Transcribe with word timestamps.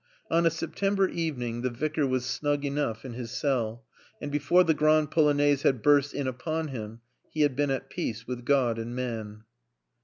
On 0.31 0.47
a 0.47 0.49
September 0.49 1.07
evening 1.07 1.61
the 1.61 1.69
Vicar 1.69 2.07
was 2.07 2.25
snug 2.25 2.65
enough 2.65 3.05
in 3.05 3.13
his 3.13 3.29
cell; 3.29 3.85
and 4.19 4.31
before 4.31 4.63
the 4.63 4.73
Grande 4.73 5.11
Polonaise 5.11 5.61
had 5.61 5.83
burst 5.83 6.15
in 6.15 6.25
upon 6.25 6.69
him 6.69 7.01
he 7.29 7.41
had 7.41 7.55
been 7.55 7.69
at 7.69 7.87
peace 7.91 8.25
with 8.25 8.43
God 8.43 8.79
and 8.79 8.95
man. 8.95 9.43